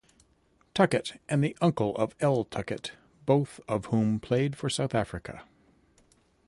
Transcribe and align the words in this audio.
Tuckett 0.73 1.19
and 1.29 1.43
the 1.43 1.55
uncle 1.61 1.95
of 1.95 2.15
L. 2.21 2.43
Tuckett 2.45 2.93
both 3.27 3.59
of 3.67 3.85
whom 3.85 4.19
played 4.19 4.55
for 4.55 4.67
South 4.67 4.95
Africa. 4.95 5.43